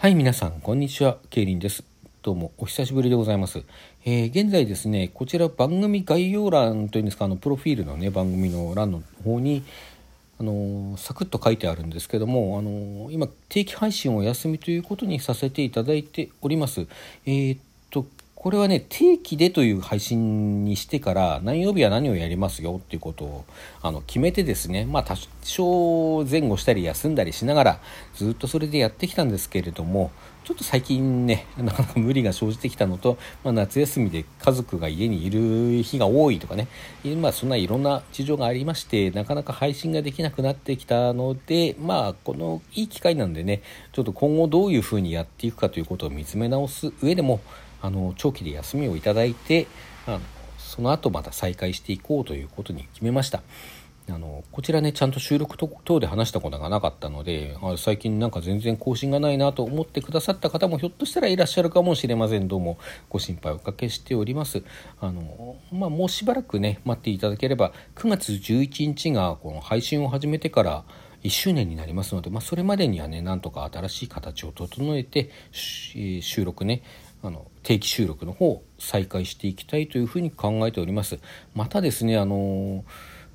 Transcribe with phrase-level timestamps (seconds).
[0.00, 1.18] はい、皆さん、こんにちは。
[1.28, 1.82] ケイリンです。
[2.22, 3.64] どうも、お久しぶりでございます。
[4.04, 9.64] えー、現在ですね、こちら番組概要欄というんですか、あの、プロフィールのね、番組の欄の方に、
[10.38, 16.86] あのサクッと書いてあるんですけども、あの今、定期配信をお休みということにさせていただいております。
[17.26, 17.60] えー、っ
[17.90, 18.06] と、
[18.40, 23.44] これはね、定期でという配信にしてから、何曜日は何をやりますよっていうことを
[23.82, 27.80] あの決めてですね、まあ多少前後したり休んだりしながら、
[28.14, 30.12] ずっとそれでやってきたんですけれども、
[30.44, 36.68] ちょっと最近ね、 なかなか無理が生じてきたのと、まあ、夏休みで家族が家にいる日が多いとかね、
[37.20, 47.40] まあそんないろんな事情がありまして、なかなか配信ができなくなってきたので、まあこのいい機会なんでね、ちょっと今後どういうふうにやっていくかということを見つめ直す上でも、
[47.80, 49.66] あの長期で休みをいただいて
[50.06, 50.20] あの
[50.58, 53.42] その後また再開していこうということに決めました。
[54.10, 62.48] あのこちらねちゃんと収録等で話したことがなかったので最近なんか全然更新がないなと思ってくださった方もひょっとしたらいらっしゃるかもしれません。
[62.48, 62.78] どうも
[63.10, 64.62] ご心配おかけしております。
[65.00, 70.84] あの、まあ、もうしばらくね待っていただければ9月11日がこの配信を始めてから
[71.24, 76.82] 1周年になりますので、まあ、それまでにはねなんとか新しい形を整えて収録ね
[77.22, 81.18] あの定期収録の方再開していきたいというふうに考えております。
[81.54, 82.84] またですねあの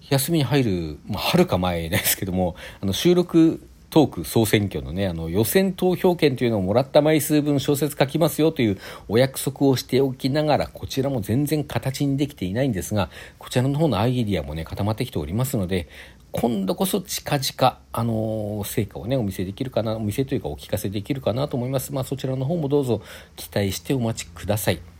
[0.10, 15.88] 休みに入る、まあ、はるか前ですけどもあの収録トーク総選挙のね、あの予選投票権というのをもらった枚数分小説書きますよというお約束をしておきながら、こちらも全然形にできていないんですが、こちらの方のアイディアもね、固まってきておりますので、
[16.32, 21.94] 今度こそ近々、あのー、成果をね、お見せできるかな、お見せというかお聞かせできるかなと思います。
[21.94, 23.04] まあ、そちらの方もどうぞ
[23.36, 24.93] 期待してお待ちください。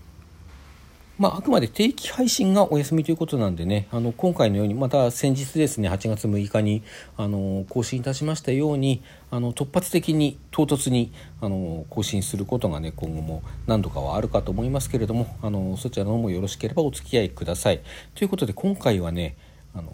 [1.20, 6.82] まあ、あくまで定期配信がお休みということなんでね、あの、今回のように、また先日ですね、8月6日に、
[7.18, 17.82] あの、更新いたしましたように、あの、突発的に、唐突に、あの、更新することがね、今後も何度かはあるかと思いますけれども、あの、そちらの方もよろしければお付き合いください。
[18.16, 19.38] ということで、今回はね、
[19.76, 19.94] あの、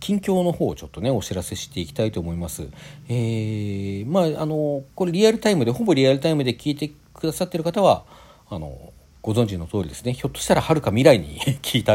[0.00, 2.68] 近況の方をちょっとねお知らせしていきたいと思います。
[3.08, 8.04] えー、まああのこれリアルタイムでほぼリアルタイムで聞いてくださってる方は
[8.48, 8.92] あの
[9.26, 10.12] ご存知の通りですね。
[10.12, 11.94] ひょっとしたらはるか未来に 聞いた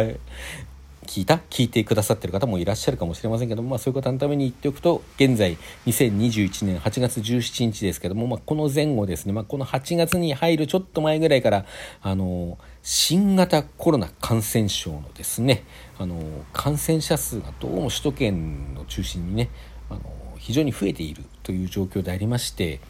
[1.07, 1.39] 聞いた？
[1.49, 11.65] 聞いてくださってる方もいらっしゃるかもしれませんけども、まあ、そういう方のために言っておくと現在2021年8月17日ですけども、まあ、この前後ですね、まあ、この8月に入るちょっと前ぐらいから
[12.01, 15.63] あの新型コロナ感染症のですね
[15.97, 16.21] あの
[16.51, 19.49] 感染者数がどうも首都圏を中心にね
[19.89, 20.01] あの
[20.37, 22.81] 非常に増えているという状況でありまして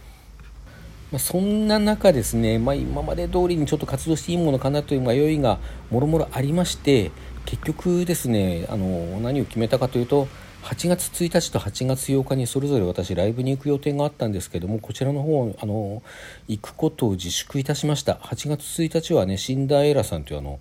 [1.11, 7.11] まあ、そんな中ですね、まあ、今まで通りにちょっと活動していいものかなという迷いがもろもろありまして
[7.45, 10.27] 結局ですねあの何を決めたかというと
[10.63, 16.03] 8月1日と8月8日にそれぞれ私ライブに行く予定があったんですけどもこちらの方あの
[16.47, 18.13] 行くことを自粛いたしました。
[18.13, 20.59] 8月1日はねシンダーエラさんというあの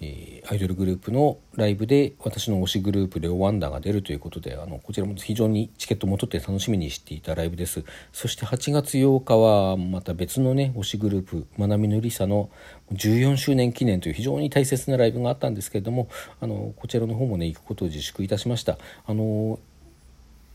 [0.00, 7.84] え、アイドルグループのライブで私の推しグループレオワンダーが出るということであのこちらも非常にチケットも取って楽しみにしていたライブです。
[8.12, 12.50] そして8月8日はまた別のね推しグループまなみのりさの
[12.92, 16.08] 14周年記念という非常に大切なライブがあったんですけれども
[16.40, 18.78] あのこちらの方もね行くことを自粛いたしました。
[19.06, 19.58] あの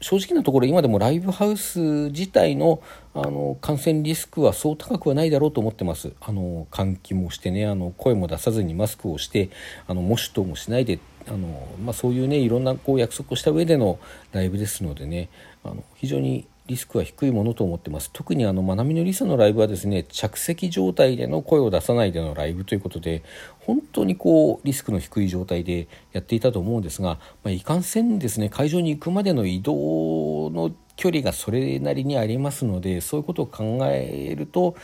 [0.01, 2.81] 正直なところ今でもライブハウス自体の
[3.13, 6.13] あの感染リスクはそう高くはないだろうと思ってます。
[6.21, 9.49] あの換気もしてねあの声も出さずにマスクをして
[9.87, 13.99] あの模試等もしないであの、まあ、そういうねいろんなこう約束をした上での
[14.31, 15.29] ライブですのでね
[15.63, 18.09] あの非常にリスクは低いものと思ってます。
[18.13, 23.23] 特にあのまなみのりさのライブはですね着席状態での声を出さないでのライブということで
[23.59, 34.77] 本当にこうリスクの低い状態でやっていたと思うんですが、まあ、いかんせんですね会場に行くまでの移動の距離がそれなりにありますのでそういうことを考えると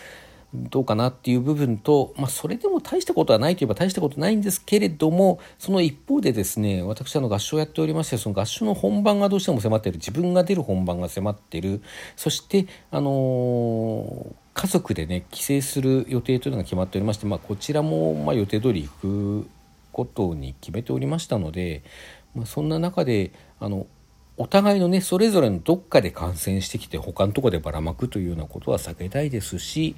[0.53, 11.81] どうかなっていう部分と、まあ、それでも大したことはないといえば大したことないんですけれどもその一方でですね私あの合唱をやっておりましてその合唱の本番がどうしても迫っている自分が出る本番が迫っている
[12.15, 19.49] そしてあのー、家族でね帰省する予定というのが決まっておりまして、まあ、こちらもま予定通り行く
[19.91, 21.83] ことに決めておりましたので、
[22.35, 23.85] まあ、そんな中であの
[24.39, 29.95] お互いのねそれぞれのどっかで感染してきて他のとこでばらまくというようなことは避けたいですし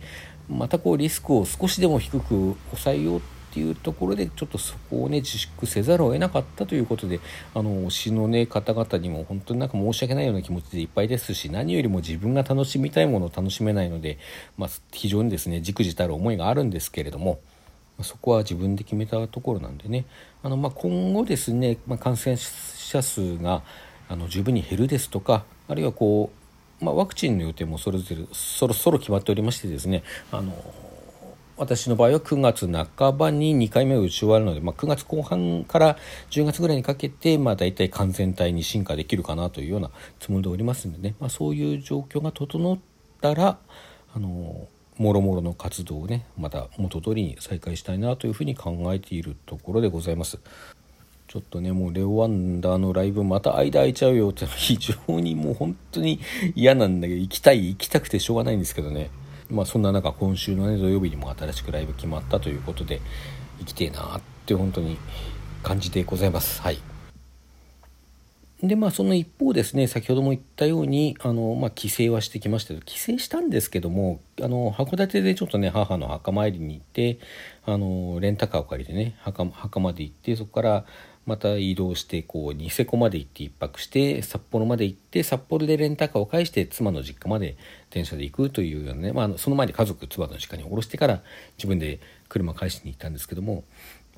[0.47, 3.21] またこうリスクを少しでも低く抑えようっ
[3.51, 7.19] ていうところでちょっとそこをね自粛せざるを得なかったということで
[7.53, 14.19] あの推しのね方々にも本当になんか申し訳ないような気持ちでいっぱいですし何よりも自分が楽しみたいものを楽しめないので、
[14.57, 17.39] まあ、非常にですねじくじたる思いがあるんですけれども。
[18.01, 20.05] そこは自分で決めたところなんでね
[20.41, 23.61] あの、まあ、今後ですね、まあ、感染者数が
[24.09, 26.39] あの十分に減るですとかあるいはこう
[26.81, 30.53] まあ、ワクチンの予定もそれぞれそろそろ決まっておりましてですねあの
[31.57, 35.97] 私の場合は9月半ばに2回目を打ち終わるので、まあ、9月後半から
[36.29, 42.79] 10月ぐらいにかけて、まあ、大体完全体に進化できるかなというようなつもりでおりますのでね、まあ、そういう状況が整っ
[43.19, 43.59] たら
[44.15, 50.39] あのもろもろの活動をねまた元通りに再開したいなというふうに考えているところでございます。
[51.29, 56.19] ちょっとねもうレオ・ワンダーのライブまた間空いちゃうよって非常にもう本当に
[56.55, 59.11] 嫌なんだけど行きたい行きたくてしょうがないんですけどね。
[59.47, 62.99] まあそんな中今週のね土曜日にも新しくライブ決まったということで
[63.59, 64.97] 行きてえなって本当に
[65.61, 66.63] 感じでございます。
[66.63, 66.79] はい。
[68.63, 77.19] でまあその一方ですね先ほども言ったようにあの、まあ、帰省はしてきましたけど帰省したんですけどもあの函館でちょっとね母の墓参りに行って
[77.65, 80.85] あのレンタカーを借りてね墓墓まで行ってそこから
[81.29, 87.55] また移動してこうニセコまで行って1泊して札幌まで行って札幌でレンタカーを返して妻の実家まで
[87.91, 91.21] 電車で行くというようなね、まあ、その前に家族妻の実家に降ろしてから
[91.59, 91.99] 自分で
[92.29, 93.63] 車返しに行ったんですけども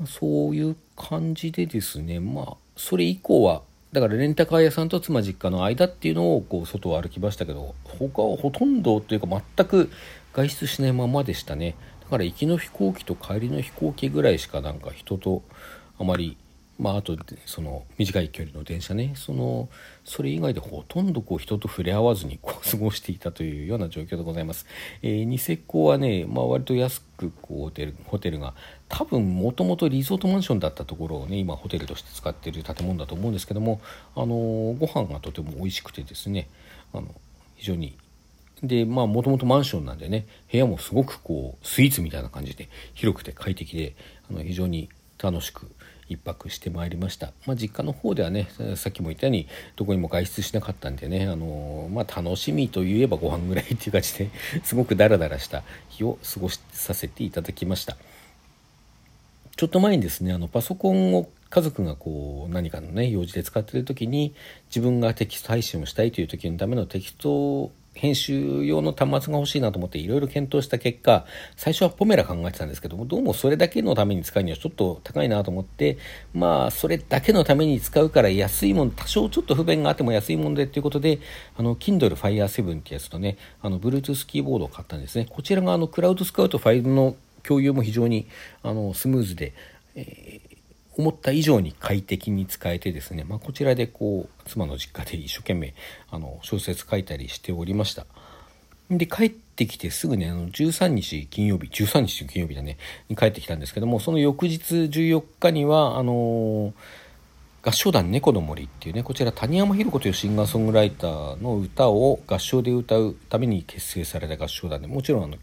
[0.08, 3.62] そういう感じでですねまあそれ以降は
[3.92, 9.92] だからレンタカー屋さんと妻実家の間っていうのをこう外を歩きましたけど他はほとんどというか全く
[10.34, 11.75] 外出しないままでしたね。
[12.04, 15.44] だから行きの飛行機と帰りの飛行機ぐらいしかなんか人と
[16.00, 16.38] あまり
[16.81, 19.69] まあ、あとその短い距離の電車ねその
[20.04, 24.66] それ以外でほとんどこう人と触れ合わずにこう過ごしていたというような状況でございます。
[25.04, 28.56] えー、ニセコはね、まあ、割と安くこうホテルホテルが
[28.89, 33.80] 多分もともとリゾートマンションだったところをね今ホテルとして使っている建物だと思うんですけども、
[34.16, 34.25] あの、
[34.80, 36.50] ご飯がとても美味しくてですね
[36.94, 37.13] あの
[37.57, 37.95] 非常に
[38.63, 43.94] でまあもともとマンションなんでね部屋もすごくこうスイーツみたいな感じで広くて快適で
[44.31, 44.89] あの非常に
[45.22, 45.69] 楽しく
[46.12, 54.30] 1泊してまいりました、まあ、実家の方ではねさっきも言ったようにどこにも外出しなかったんでね、あのまあ、楽しみといえばご飯ぐらいっていう感じで
[54.63, 57.98] すごくダラダラした日を過ごしさせていただきました。
[59.56, 64.34] ちょっと前にですねあのパソコンを家族がこう何かのね用事で使ってる時に
[64.69, 71.24] 自分がテキスト配信をしたいという時のためのテキスト編集用の端末が欲しいなと思っていろいろ検討した結果、
[71.56, 76.00] 最初はポメラ考えてたんですけども、どうもそれだけのために使うにはちょっと高いなと思って、
[76.33, 81.19] まあ、それだけのために使うから安いもん、多少ちょっと不便があっても安いもんでということで、
[81.56, 85.27] あの、Kindle Fire 7ってやつとね、あの、Bluetooth キーボードを買ったんですね。
[85.30, 88.25] こちらがあの、クラウドスカウトファイルの共有も非常に
[88.63, 89.53] あのスムーズで、
[89.94, 90.50] えー
[90.97, 95.73] 思った以上に快適に使えてですね、まあ、こちらでこう妻の実家で一生懸命
[96.09, 98.05] あの小説書いたりしておりました。
[98.97, 102.77] で帰ってきてすぐねあの13日金曜日13日金曜日だね
[103.07, 106.73] に帰ってきたんですけどもその翌日14日にはあのー、
[107.63, 115.38] 合唱団猫の森っていうねこちら谷山寛子というシンガーソングライターの歌を合唱で歌うために結成された合唱団でもちろんあの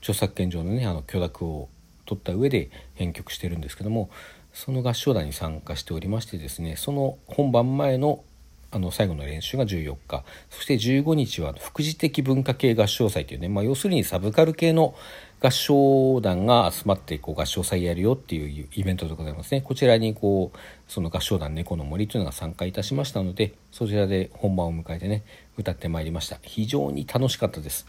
[0.00, 1.68] 著作権上のねあの許諾を
[2.06, 4.08] 取った上で編曲してるんですけども
[4.54, 8.24] その合唱団に参加しておりましてですねその本番前の
[8.70, 10.24] あの最後の練習が14日。
[10.50, 14.96] そして15日は副次的文化系合唱祭というね、まあ、要するにサブカル系の
[15.40, 19.60] 合唱団が集まってこう合唱祭やるよっていうイベントでございますね。
[19.60, 20.58] こちらにこう
[20.88, 25.22] その合唱団猫の森というのが参加いたしましたのでそちらで本番を迎えてね
[25.56, 26.38] 歌ってまいりました。
[26.42, 27.86] 非常に楽しかったです。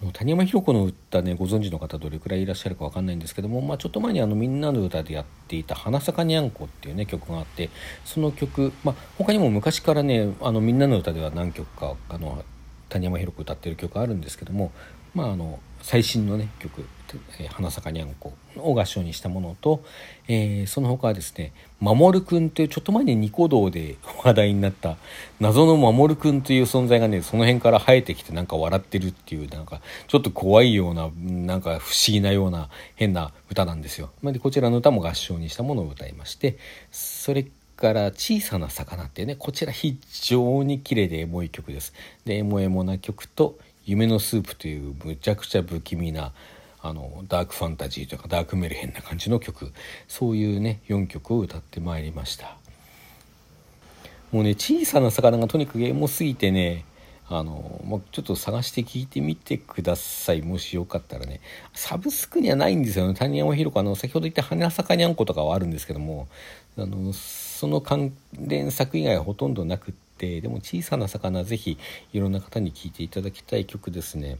[0.00, 7.70] あの谷山寛子の歌ねご存知の方どれくらいいらっしゃるか分かんないんですけども、まあ、ちょっと前にあのみんなの歌でやっていた「花咲にゃんこ」っていうね曲があって
[8.04, 12.44] その曲、まあ、他にも昔からねあのみんなの歌では何曲かあの
[12.88, 14.72] 谷山寛子歌ってる曲あるんですけども、
[15.14, 16.82] まあ、あの最新のね曲、
[17.50, 19.84] 花咲かにゃんこを合唱にしたものと、
[20.28, 24.96] えー、その他はですね、守くんというちょっと前にニコ動で話題になった
[25.40, 34.08] 謎の守くんという存在がね、その辺から生えてきてなんか笑ってるっていう、なんかちょっと怖いような、なんか不思議なような変な歌なんですよ。
[34.22, 36.56] で、こちらの歌も合唱にしたものを歌いまして、
[36.92, 41.92] それから小さな魚っていうね、こちら非常に綺麗でエモい曲です。
[42.24, 46.32] で、エモエモな曲と、夢のスープというむちゃくちゃ不気味な
[46.80, 49.72] あのダークファンタジーとかダークメルヘンな感じの曲。
[50.06, 52.56] そういうね4曲を歌ってまいりました。
[54.32, 56.84] もうね小さな魚がとにかくエモすぎてね
[57.28, 60.42] あの、ま、ちょっと探して聞いてみてください。
[60.42, 61.40] もしよかったらね。
[61.72, 63.14] サブスクにはないんですよね。
[63.14, 66.28] 谷山ひろ子の先ほど言った「花咲かにゃんこ」とかはあるんですけども
[66.76, 71.78] あのその関連作以外はほとんどなくってでも小さな魚ぜひ
[72.12, 74.38] いろんな方に聴いていただきたい曲ですね。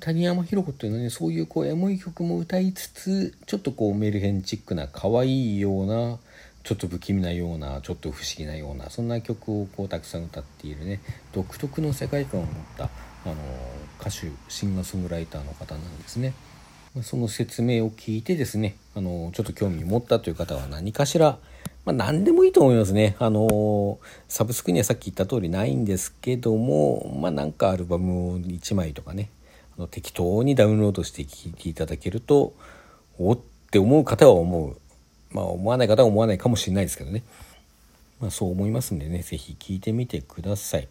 [0.00, 6.18] 谷山寛子っていうのはねそういうこうエモい曲も歌いつつちょっとこうメルヘンチックな可愛いような
[6.64, 11.00] ちょっと不気味なようなちょっと不思議なようなそんな曲をこうたくさん歌っているね
[11.32, 13.34] 独特の世界観を持ったあの
[14.00, 16.34] 歌手シンガーソングライターの方なんですね。
[17.02, 21.38] その説明を聞いてですねあのちょっと興味持ったという方は何かしら、
[21.84, 23.14] まあ、何でもいいと思いますね。
[23.18, 23.98] あの
[24.28, 29.30] サブスクにはさっき言った通りないんですけどもまあなんかアルバムを1枚とかね
[29.76, 32.54] あの適当にダウンロードして聴いていただけると
[33.18, 33.38] おっ
[33.70, 34.76] て思う方は思う
[35.30, 37.22] まあ思わない方は思わないかもしれないですけどね、
[38.18, 40.88] まあ、そう思いますんでね是非聴いてみてください。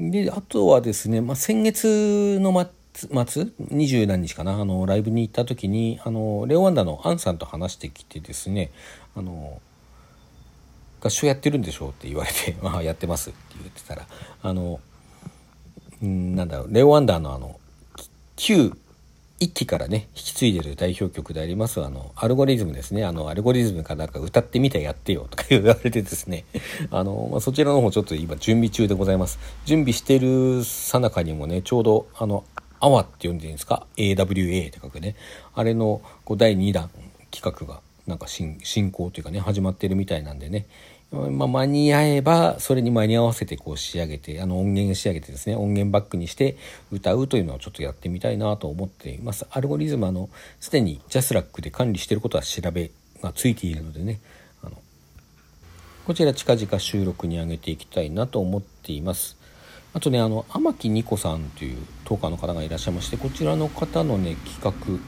[0.00, 4.60] であとはですね、まあ、先月の末二十何日かな？
[4.60, 8.70] あのライブに行った時にあのレオワンダのアンさんと話してきてですね
[9.14, 9.60] あの
[11.00, 14.06] 合唱やってるんでしょうって言われて「ああやってます」って言ってたら
[14.42, 14.80] あの
[16.00, 17.58] なんだろうレオワンダーのあの
[18.36, 18.72] 旧
[19.40, 23.04] 一期からね引き継いでる代表曲でありますあのアルゴリズムですね。
[23.04, 26.44] あのアルゴリズムかなんか歌ってみてやってよとか 言われてですね。
[26.90, 29.38] あの、まあ、そちらの方ちょっと今準備中でございます。
[29.64, 32.42] 準備してるさなかにもねちょうどあの
[32.80, 35.16] アワって呼んでいいんですか？AWA って書くね。
[35.54, 36.90] あれのこう第2弾
[37.30, 38.56] 企画がなんか進
[38.90, 40.66] 行というかね始まってるみたいなんでね。
[41.10, 46.58] まあ、間に合えばそれに間に合わせてこう仕上げてあの音源仕上げてですね音源バックにして
[46.92, 49.46] 歌うというのをちょっとやってみたいなと思っています。
[49.50, 50.28] アルゴリズムあの
[50.60, 52.90] すでにジャスラックで管理してることは調べ
[53.22, 54.20] がついているのでね。
[54.62, 54.76] あの
[56.04, 59.37] こちら近々収録に上げていきたいなと思っています。
[59.94, 65.00] あとねあの天木ニコさんというトーカーの方がいらっしゃいましてこちらの方のね企画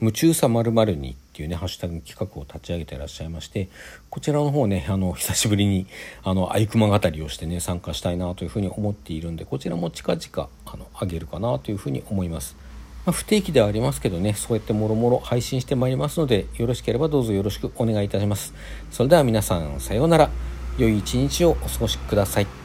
[0.00, 3.68] 夢中さまるにっていうね、ハッシュタグ企画を立ち上げていらっしゃいまして、
[4.10, 5.86] こちらの方ね、あの、久しぶりに、
[6.22, 12.54] あの、アイクマ語りをしてね、参加したいなというふうに思っているんで、こちらも近々、あの、上げるかなというふうに思います。
[13.06, 18.54] まあ、不定期ではありますけどね、そうやってもろもろ配信してまいりますので、よろしければどうぞよろしくお願いいたします。
[18.90, 20.30] それでは皆さん、さようなら。
[20.76, 22.63] 良い一日をお過ごしください。